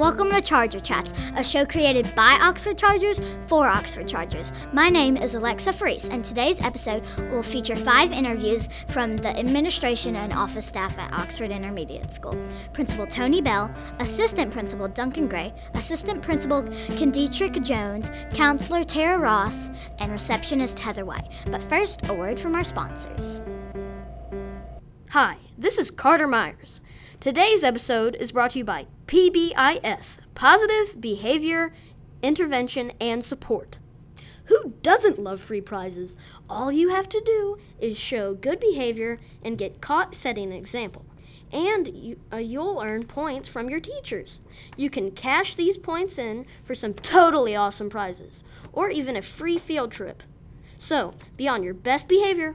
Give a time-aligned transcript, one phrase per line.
[0.00, 4.50] Welcome to Charger Chats, a show created by Oxford Chargers for Oxford Chargers.
[4.72, 10.16] My name is Alexa Freese, and today's episode will feature five interviews from the administration
[10.16, 12.34] and office staff at Oxford Intermediate School.
[12.72, 16.62] Principal Tony Bell, Assistant Principal Duncan Gray, Assistant Principal
[16.96, 21.30] Kendrick Jones, Counselor Tara Ross, and Receptionist Heather White.
[21.50, 23.42] But first, a word from our sponsors.
[25.10, 26.80] Hi, this is Carter Myers.
[27.18, 31.72] Today's episode is brought to you by PBIS Positive Behavior
[32.22, 33.80] Intervention and Support.
[34.44, 36.16] Who doesn't love free prizes?
[36.48, 41.04] All you have to do is show good behavior and get caught setting an example.
[41.50, 44.40] And you, uh, you'll earn points from your teachers.
[44.76, 49.58] You can cash these points in for some totally awesome prizes, or even a free
[49.58, 50.22] field trip.
[50.78, 52.54] So, be on your best behavior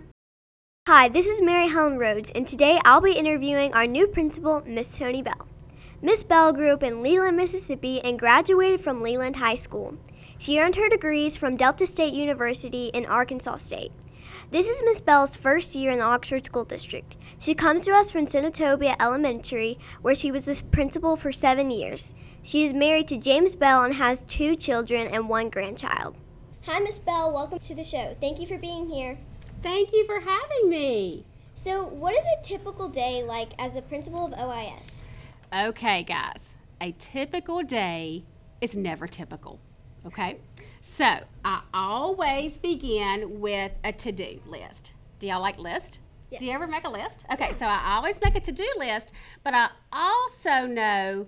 [0.88, 4.96] Hi, this is Mary Helen Rhodes, and today I'll be interviewing our new principal, Miss
[4.96, 5.48] Tony Bell.
[6.04, 9.98] Miss Bell grew up in Leland, Mississippi, and graduated from Leland High School.
[10.38, 13.94] She earned her degrees from Delta State University in Arkansas State.
[14.52, 17.18] This is Miss Bell's first year in the Oxford School District.
[17.40, 22.14] She comes to us from Senatobia Elementary, where she was the principal for seven years.
[22.44, 26.16] She is married to James Bell and has two children and one grandchild.
[26.68, 27.34] Hi, Miss Bell.
[27.34, 28.16] Welcome to the show.
[28.22, 29.18] Thank you for being here.
[29.66, 31.26] Thank you for having me.
[31.56, 35.02] So, what is a typical day like as the principal of OIS?
[35.52, 38.26] Okay, guys, a typical day
[38.62, 39.60] is never typical.
[40.06, 40.38] Okay,
[40.82, 44.94] so I always begin with a to do list.
[45.18, 45.98] Do y'all like list?
[46.30, 46.42] Yes.
[46.42, 47.26] Do you ever make a list?
[47.34, 51.26] Okay, so I always make a to do list, but I also know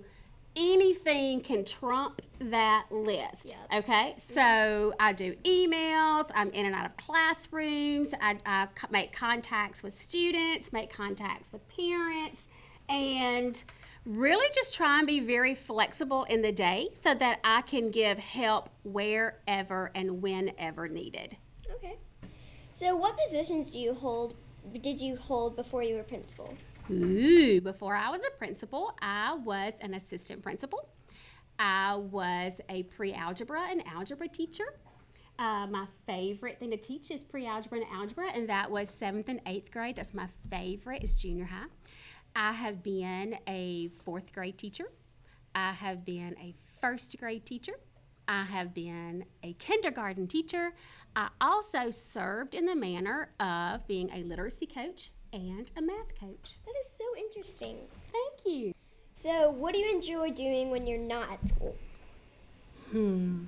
[0.58, 3.46] anything can trump that list.
[3.70, 3.84] Yep.
[3.84, 9.82] Okay, so I do emails, I'm in and out of classrooms, I, I make contacts
[9.82, 12.48] with students, make contacts with parents,
[12.88, 13.62] and
[14.04, 18.18] really just try and be very flexible in the day so that I can give
[18.18, 21.36] help wherever and whenever needed.
[21.74, 21.96] Okay.
[22.72, 24.36] So, what positions do you hold?
[24.82, 26.54] Did you hold before you were principal?
[26.90, 30.88] Ooh, before I was a principal, I was an assistant principal.
[31.58, 34.64] I was a pre algebra and algebra teacher.
[35.38, 39.28] Uh, my favorite thing to teach is pre algebra and algebra, and that was seventh
[39.28, 39.96] and eighth grade.
[39.96, 41.66] That's my favorite, is junior high.
[42.34, 44.90] I have been a fourth grade teacher.
[45.54, 47.74] I have been a first grade teacher.
[48.26, 50.72] I have been a kindergarten teacher.
[51.14, 56.56] I also served in the manner of being a literacy coach and a math coach.
[56.64, 57.78] That is so interesting.
[58.12, 58.74] Thank you.
[59.14, 61.76] So, what do you enjoy doing when you're not at school?
[62.90, 63.44] Hmm.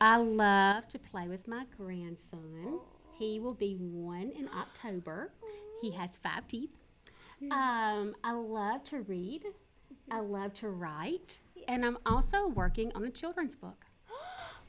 [0.00, 2.80] I love to play with my grandson.
[3.18, 5.30] He will be one in October.
[5.80, 6.70] He has five teeth.
[7.50, 9.44] Um, I love to read.
[10.10, 11.38] I love to write.
[11.68, 13.86] And I'm also working on a children's book.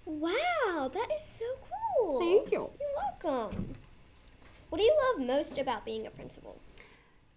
[0.08, 1.46] Wow, that is so
[1.98, 2.20] cool.
[2.20, 2.70] Thank you.
[2.80, 3.76] You're welcome.
[4.76, 6.60] What do you love most about being a principal?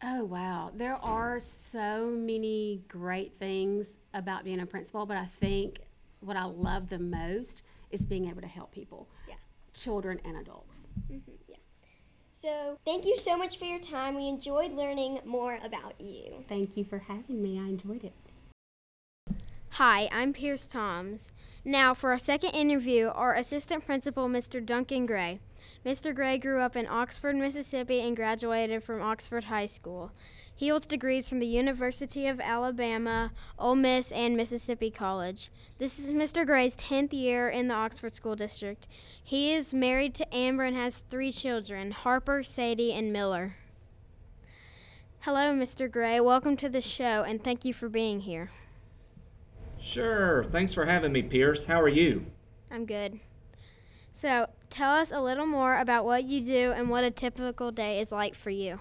[0.02, 0.72] Oh, wow.
[0.74, 5.82] There are so many great things about being a principal, but I think
[6.18, 7.62] what I love the most
[7.92, 9.36] is being able to help people Yeah.
[9.72, 10.88] children and adults.
[11.08, 11.58] Mm-hmm, yeah.
[12.32, 14.16] So, thank you so much for your time.
[14.16, 16.44] We enjoyed learning more about you.
[16.48, 17.56] Thank you for having me.
[17.56, 18.14] I enjoyed it.
[19.74, 21.30] Hi, I'm Pierce Toms.
[21.64, 24.64] Now, for our second interview, our assistant principal, Mr.
[24.66, 25.38] Duncan Gray.
[25.84, 26.14] Mr.
[26.14, 30.12] Gray grew up in Oxford, Mississippi, and graduated from Oxford High School.
[30.54, 35.50] He holds degrees from the University of Alabama, Ole Miss, and Mississippi College.
[35.78, 36.44] This is Mr.
[36.44, 38.88] Gray's 10th year in the Oxford School District.
[39.22, 43.56] He is married to Amber and has three children Harper, Sadie, and Miller.
[45.20, 45.90] Hello, Mr.
[45.90, 46.18] Gray.
[46.20, 48.50] Welcome to the show, and thank you for being here.
[49.80, 50.44] Sure.
[50.44, 51.66] Thanks for having me, Pierce.
[51.66, 52.26] How are you?
[52.70, 53.20] I'm good.
[54.12, 58.00] So, tell us a little more about what you do and what a typical day
[58.00, 58.80] is like for you.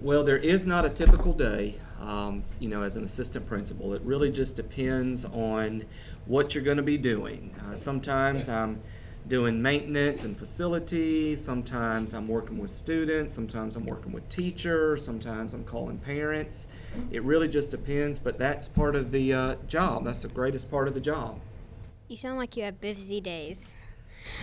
[0.00, 3.94] Well, there is not a typical day, um, you know, as an assistant principal.
[3.94, 5.84] It really just depends on
[6.26, 7.54] what you're going to be doing.
[7.66, 8.80] Uh, sometimes I'm
[9.26, 11.34] doing maintenance and facility.
[11.34, 13.34] Sometimes I'm working with students.
[13.34, 15.04] Sometimes I'm working with teachers.
[15.04, 16.68] Sometimes I'm calling parents.
[17.10, 20.04] It really just depends, but that's part of the uh, job.
[20.04, 21.40] That's the greatest part of the job.
[22.06, 23.74] You sound like you have busy days.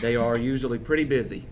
[0.01, 1.45] They are usually pretty busy.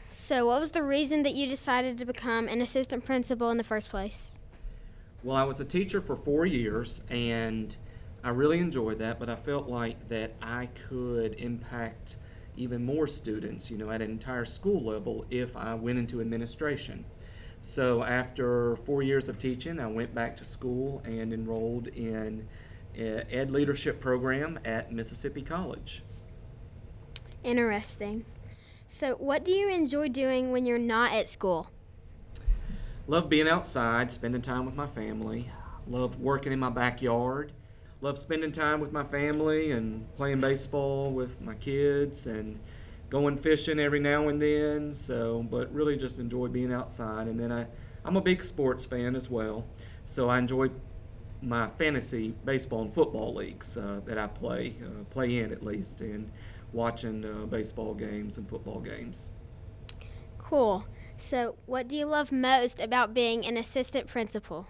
[0.00, 3.64] So, what was the reason that you decided to become an assistant principal in the
[3.64, 4.38] first place?
[5.22, 7.76] Well, I was a teacher for four years and
[8.22, 12.16] I really enjoyed that, but I felt like that I could impact
[12.56, 17.04] even more students, you know, at an entire school level if I went into administration.
[17.60, 22.46] So after four years of teaching, I went back to school and enrolled in
[22.96, 26.02] Ed Leadership Program at Mississippi College.
[27.44, 28.24] Interesting.
[28.88, 31.70] So, what do you enjoy doing when you're not at school?
[33.06, 35.50] Love being outside, spending time with my family.
[35.86, 37.52] Love working in my backyard.
[38.00, 42.58] Love spending time with my family and playing baseball with my kids and
[43.10, 44.94] going fishing every now and then.
[44.94, 47.28] So, but really just enjoy being outside.
[47.28, 47.66] And then I,
[48.06, 49.66] I'm a big sports fan as well.
[50.02, 50.70] So I enjoy
[51.42, 56.00] my fantasy baseball and football leagues uh, that I play, uh, play in at least,
[56.00, 56.30] and
[56.74, 59.30] watching uh, baseball games and football games.
[60.38, 60.84] Cool.
[61.16, 64.66] So, what do you love most about being an assistant principal?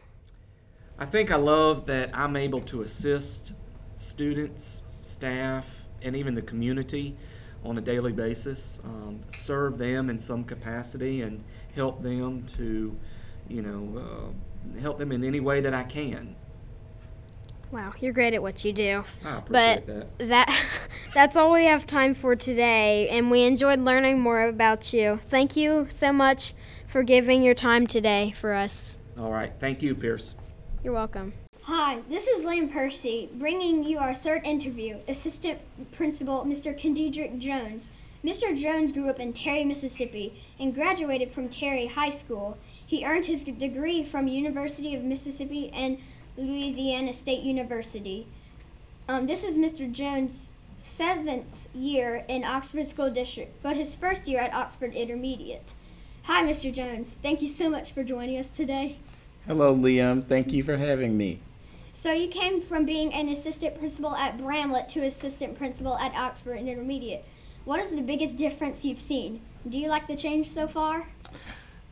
[0.98, 3.54] I think I love that I'm able to assist
[3.96, 5.66] students, staff,
[6.02, 7.16] and even the community
[7.64, 11.42] on a daily basis, um, serve them in some capacity, and
[11.74, 12.96] help them to,
[13.48, 16.36] you know, uh, help them in any way that I can.
[17.70, 19.04] Wow, you're great at what you do.
[19.24, 19.86] I appreciate But
[20.18, 20.28] that.
[20.28, 20.64] that
[21.14, 25.20] that's all we have time for today, and we enjoyed learning more about you.
[25.28, 26.54] Thank you so much
[26.86, 28.98] for giving your time today for us.
[29.18, 29.52] All right.
[29.58, 30.34] Thank you, Pierce.
[30.82, 31.32] You're welcome.
[31.62, 34.98] Hi, this is Lane Percy bringing you our third interview.
[35.08, 35.58] Assistant
[35.92, 36.76] Principal Mr.
[36.76, 37.90] Kendrick Jones.
[38.22, 38.56] Mr.
[38.56, 42.56] Jones grew up in Terry, Mississippi, and graduated from Terry High School.
[42.86, 45.98] He earned his degree from University of Mississippi and
[46.36, 48.26] Louisiana State University.
[49.08, 49.90] Um, this is Mr.
[49.90, 50.50] Jones'
[50.80, 55.74] seventh year in Oxford School District, but his first year at Oxford Intermediate.
[56.24, 56.72] Hi, Mr.
[56.72, 57.14] Jones.
[57.22, 58.96] Thank you so much for joining us today.
[59.46, 60.24] Hello, Liam.
[60.24, 61.38] Thank you for having me.
[61.92, 66.58] So you came from being an assistant principal at Bramlett to assistant principal at Oxford
[66.58, 67.24] Intermediate.
[67.64, 69.40] What is the biggest difference you've seen?
[69.68, 71.06] Do you like the change so far?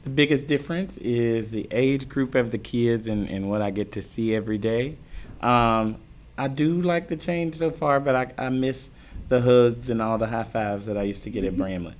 [0.04, 3.92] The biggest difference is the age group of the kids and, and what I get
[3.92, 4.96] to see every day.
[5.40, 5.96] Um,
[6.36, 8.90] I do like the change so far, but I, I miss
[9.28, 11.94] the hugs and all the high fives that I used to get at Bramlett.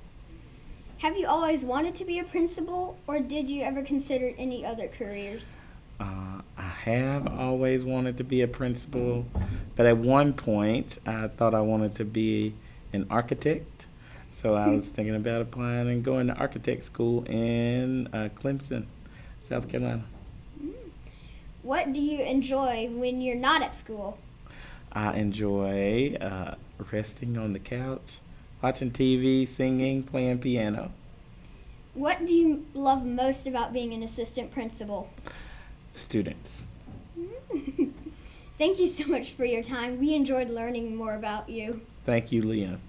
[0.97, 4.87] Have you always wanted to be a principal, or did you ever consider any other
[4.87, 5.53] careers?
[5.99, 9.25] Uh, I have always wanted to be a principal,
[9.75, 12.53] but at one point I thought I wanted to be
[12.91, 13.72] an architect.
[14.33, 18.87] So I was thinking about applying and going to architect school in uh, Clemson,
[19.41, 20.03] South Carolina.
[21.61, 24.17] What do you enjoy when you're not at school?
[24.91, 26.55] I enjoy uh,
[26.91, 28.17] resting on the couch,
[28.61, 30.91] watching TV, singing, playing piano.
[31.93, 35.11] What do you love most about being an assistant principal?
[35.93, 36.65] Students.
[38.57, 39.99] Thank you so much for your time.
[39.99, 41.81] We enjoyed learning more about you.
[42.03, 42.79] Thank you, Liam.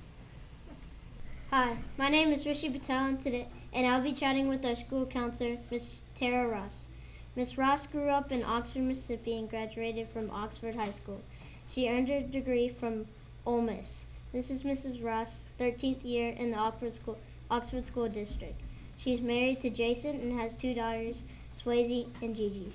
[1.57, 5.07] Hi, my name is Rishi Patel, and today, and I'll be chatting with our school
[5.07, 6.89] counselor, Miss Tara Ross.
[7.37, 11.21] Miss Ross grew up in Oxford, Mississippi, and graduated from Oxford High School.
[11.69, 13.07] She earned her degree from
[13.47, 14.07] Ole Miss.
[14.33, 15.05] This is Mrs.
[15.05, 17.19] Ross, 13th year in the Oxford School,
[17.49, 18.61] Oxford School District.
[18.97, 21.23] She's married to Jason and has two daughters,
[21.57, 22.73] Swayze and Gigi.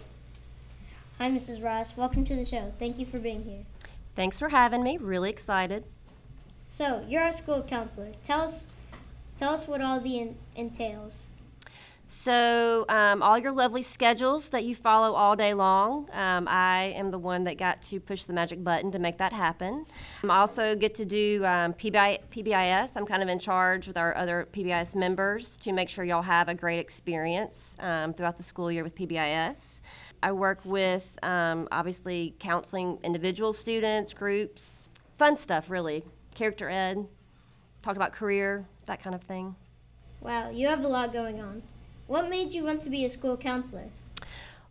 [1.18, 1.62] Hi, Mrs.
[1.62, 1.98] Ross.
[1.98, 2.72] Welcome to the show.
[2.80, 3.66] Thank you for being here.
[4.16, 4.96] Thanks for having me.
[4.98, 5.84] Really excited.
[6.70, 8.12] So, you're our school counselor.
[8.24, 8.68] Tell us,
[9.38, 11.28] tell us what all the in- entails.
[12.12, 17.12] So, um, all your lovely schedules that you follow all day long, um, I am
[17.12, 19.86] the one that got to push the magic button to make that happen.
[20.24, 22.98] I also get to do um, PBI, PBIS.
[22.98, 26.50] I'm kind of in charge with our other PBIS members to make sure y'all have
[26.50, 29.82] a great experience um, throughout the school year with PBIS.
[30.24, 36.04] I work with um, obviously counseling individual students, groups, fun stuff really,
[36.36, 37.08] character ed,
[37.82, 39.56] talked about career, that kind of thing.
[40.22, 41.64] Wow, you have a lot going on.
[42.08, 43.90] What made you want to be a school counselor?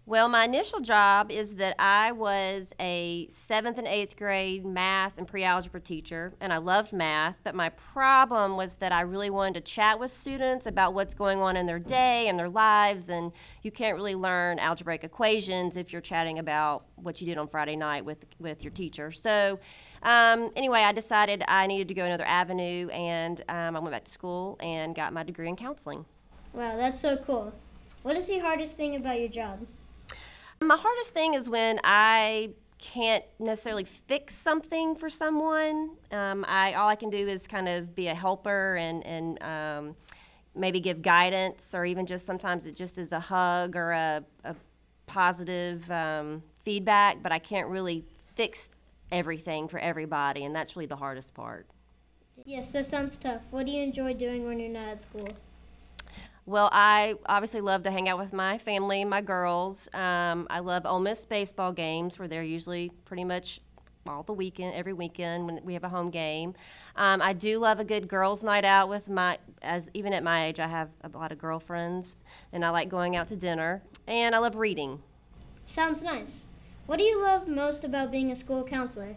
[0.09, 5.29] Well, my initial job is that I was a seventh and eighth grade math and
[5.29, 7.37] pre algebra teacher, and I loved math.
[7.45, 11.43] But my problem was that I really wanted to chat with students about what's going
[11.43, 15.93] on in their day and their lives, and you can't really learn algebraic equations if
[15.93, 19.11] you're chatting about what you did on Friday night with, with your teacher.
[19.11, 19.61] So,
[20.03, 24.05] um, anyway, I decided I needed to go another avenue, and um, I went back
[24.05, 26.07] to school and got my degree in counseling.
[26.55, 27.53] Wow, that's so cool.
[28.05, 29.67] What is the hardest thing about your job?
[30.61, 35.91] My hardest thing is when I can't necessarily fix something for someone.
[36.13, 39.97] Um, I all I can do is kind of be a helper and and um,
[40.55, 44.55] maybe give guidance, or even just sometimes it just is a hug or a, a
[45.07, 47.23] positive um, feedback.
[47.23, 48.71] But I can't really fix
[49.11, 51.67] everything for everybody, and that's really the hardest part.
[52.45, 53.43] Yes, that sounds tough.
[53.51, 55.29] What do you enjoy doing when you're not at school?
[56.49, 59.87] Well, I obviously love to hang out with my family, my girls.
[59.93, 63.61] Um, I love Ole Miss baseball games where they're usually pretty much
[64.07, 66.55] all the weekend, every weekend when we have a home game.
[66.97, 70.47] Um, I do love a good girls' night out with my, as even at my
[70.47, 72.17] age, I have a lot of girlfriends,
[72.51, 73.83] and I like going out to dinner.
[74.07, 75.03] And I love reading.
[75.67, 76.47] Sounds nice.
[76.87, 79.17] What do you love most about being a school counselor?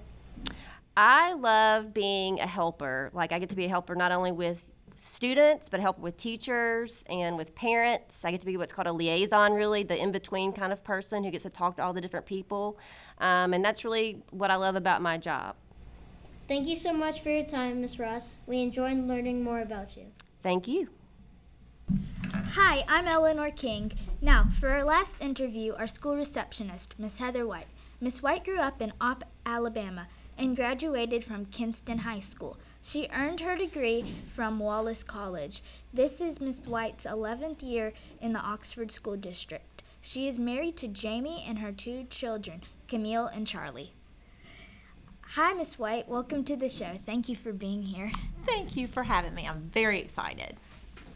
[0.98, 3.10] I love being a helper.
[3.14, 4.71] Like I get to be a helper not only with
[5.02, 8.24] students, but help with teachers and with parents.
[8.24, 11.24] I get to be what's called a liaison, really, the in between kind of person
[11.24, 12.78] who gets to talk to all the different people.
[13.20, 15.56] Um, and that's really what I love about my job.
[16.48, 18.38] Thank you so much for your time, Miss Ross.
[18.46, 20.08] We enjoyed learning more about you.
[20.44, 20.90] Thank you.
[22.34, 23.94] Hi, I'm Eleanor King.
[24.22, 27.68] Now, for our last interview, our school receptionist, Miss Heather White.
[28.00, 32.58] Miss White grew up in Opp, Alabama, and graduated from Kinston High School.
[32.84, 35.62] She earned her degree from Wallace College.
[35.94, 39.84] This is Miss White's 11th year in the Oxford School District.
[40.02, 43.94] She is married to Jamie and her two children, Camille and Charlie.
[45.22, 46.10] Hi, Miss White.
[46.10, 46.94] Welcome to the show.
[47.06, 48.12] Thank you for being here.
[48.48, 49.48] Thank you for having me.
[49.48, 50.58] I'm very excited.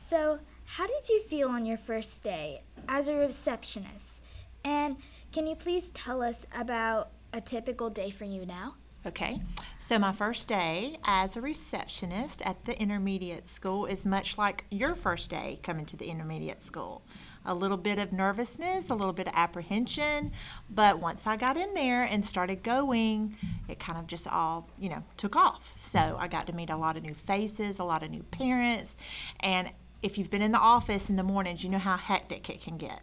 [0.08, 4.22] So, how did you feel on your first day as a receptionist?
[4.64, 4.98] And
[5.32, 8.76] can you please tell us about a typical day for you now?
[9.08, 9.40] Okay,
[9.78, 14.96] so my first day as a receptionist at the intermediate school is much like your
[14.96, 17.04] first day coming to the intermediate school.
[17.46, 20.32] A little bit of nervousness, a little bit of apprehension,
[20.72, 23.38] but once I got in there and started going,
[23.70, 25.74] it kind of just all, you know, took off.
[25.78, 28.98] So I got to meet a lot of new faces, a lot of new parents,
[29.40, 29.70] and
[30.02, 32.78] if you've been in the office in the mornings, you know how hectic it can
[32.78, 33.02] get.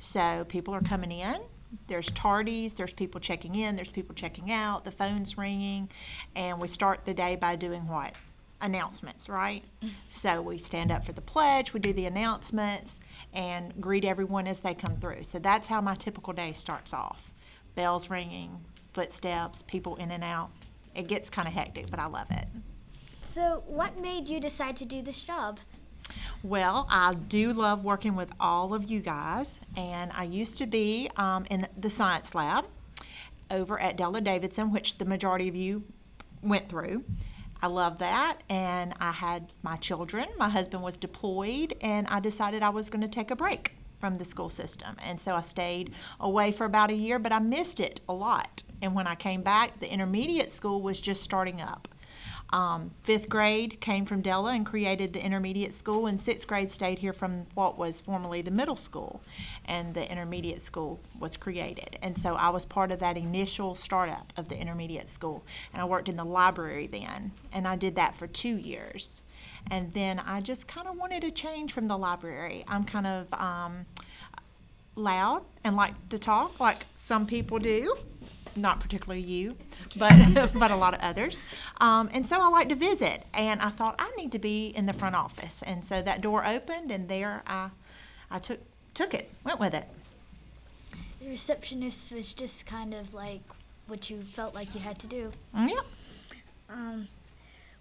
[0.00, 1.36] So people are coming in,
[1.86, 5.90] there's tardies, there's people checking in, there's people checking out, the phone's ringing,
[6.34, 8.12] and we start the day by doing what?
[8.60, 9.62] Announcements, right?
[10.10, 13.00] so we stand up for the pledge, we do the announcements,
[13.32, 15.24] and greet everyone as they come through.
[15.24, 17.30] So that's how my typical day starts off.
[17.74, 20.50] Bells ringing, footsteps, people in and out.
[20.94, 22.48] It gets kind of hectic, but I love it.
[23.22, 25.60] So, what made you decide to do this job?
[26.42, 31.10] Well, I do love working with all of you guys, and I used to be
[31.16, 32.66] um, in the science lab
[33.50, 35.84] over at Della Davidson, which the majority of you
[36.42, 37.04] went through.
[37.60, 40.28] I love that, and I had my children.
[40.38, 44.14] My husband was deployed, and I decided I was going to take a break from
[44.14, 44.94] the school system.
[45.04, 48.62] And so I stayed away for about a year, but I missed it a lot.
[48.80, 51.88] And when I came back, the intermediate school was just starting up.
[52.50, 56.98] Um, fifth grade came from Della and created the intermediate school, and sixth grade stayed
[56.98, 59.20] here from what was formerly the middle school,
[59.66, 61.98] and the intermediate school was created.
[62.00, 65.84] And so I was part of that initial startup of the intermediate school, and I
[65.84, 69.22] worked in the library then, and I did that for two years.
[69.70, 72.64] And then I just kind of wanted a change from the library.
[72.66, 73.84] I'm kind of um,
[74.94, 77.94] loud and like to talk, like some people do
[78.58, 79.56] not particularly you,
[79.96, 80.12] but
[80.54, 81.42] but a lot of others.
[81.80, 84.86] Um, and so I like to visit, and I thought I need to be in
[84.86, 87.70] the front office, and so that door opened, and there I
[88.30, 88.60] I took
[88.94, 89.86] took it, went with it.
[91.20, 93.42] The receptionist was just kind of like
[93.86, 95.32] what you felt like you had to do.
[95.56, 95.80] Yeah.
[96.70, 97.08] Um,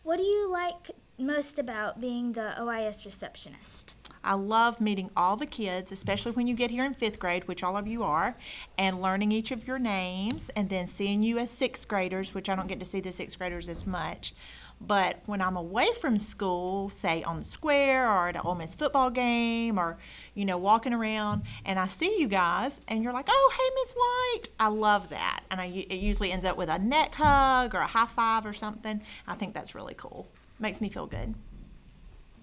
[0.04, 3.94] what do you like most about being the OIS receptionist?
[4.24, 7.64] I love meeting all the kids, especially when you get here in fifth grade, which
[7.64, 8.36] all of you are,
[8.78, 12.56] and learning each of your names, and then seeing you as sixth graders, which I
[12.56, 14.34] don't get to see the sixth graders as much.
[14.80, 18.76] But when I'm away from school, say on the square or at an Ole Miss
[18.76, 19.98] football game or,
[20.36, 23.94] you know, walking around and I see you guys and you're like, oh, hey, Miss
[23.94, 24.54] White.
[24.60, 25.42] I love that.
[25.50, 28.54] And I, it usually ends up with a neck hug or a high five or
[28.54, 29.02] something.
[29.28, 30.28] I think that's really cool.
[30.60, 31.36] Makes me feel good.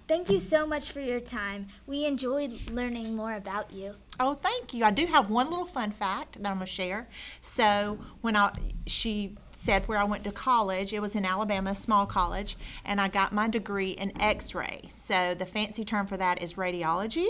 [0.06, 1.68] Thank you so much for your time.
[1.86, 3.94] We enjoyed learning more about you.
[4.20, 4.84] Oh, thank you.
[4.84, 7.08] I do have one little fun fact that I'm gonna share.
[7.40, 8.52] So when I
[8.86, 13.00] she said where I went to college, it was in Alabama, a small college, and
[13.00, 14.82] I got my degree in X-ray.
[14.90, 17.28] So the fancy term for that is radiology.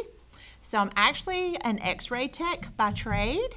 [0.60, 3.54] So I'm actually an X-ray tech by trade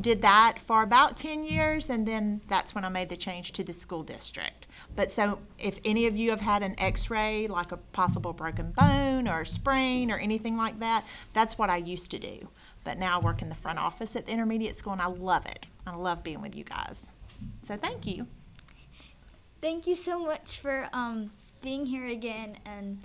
[0.00, 3.64] did that for about 10 years and then that's when I made the change to
[3.64, 4.66] the school district.
[4.94, 9.28] But so if any of you have had an x-ray like a possible broken bone
[9.28, 12.48] or a sprain or anything like that, that's what I used to do.
[12.84, 15.46] But now I work in the front office at the intermediate school and I love
[15.46, 15.66] it.
[15.86, 17.10] I love being with you guys.
[17.62, 18.26] So thank you.
[19.60, 21.30] Thank you so much for um,
[21.62, 22.98] being here again and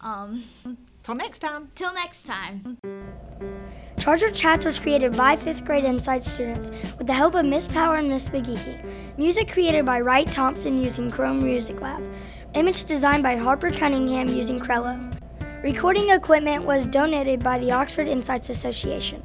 [0.00, 0.42] um,
[1.02, 1.70] till next time.
[1.74, 2.78] Till next time.
[3.98, 7.96] Charger Chats was created by 5th grade Inside students with the help of Miss Power
[7.96, 8.82] and Miss McGeehee.
[9.18, 12.02] Music created by Wright Thompson using Chrome Music Lab.
[12.54, 14.98] Image designed by Harper Cunningham using Crello.
[15.62, 19.22] Recording equipment was donated by the Oxford Insights Association.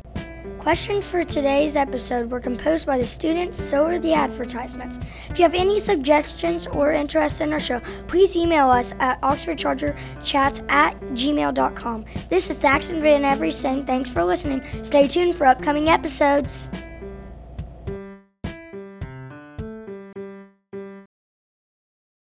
[0.65, 4.97] Questions for today's episode were composed by the students, so were the advertisements.
[5.29, 10.67] If you have any suggestions or interest in our show, please email us at oxfordchargerchats
[10.71, 12.05] at gmail.com.
[12.29, 14.63] This is Thaxton Van Every saying thanks for listening.
[14.83, 16.71] Stay tuned for upcoming episodes.